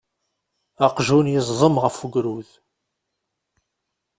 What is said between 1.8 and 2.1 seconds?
af